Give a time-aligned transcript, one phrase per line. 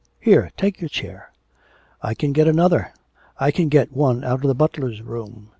[0.19, 1.31] Here, take your chair.'
[2.01, 2.91] 'I can get another.
[3.39, 5.49] I can get one out of the butler's room.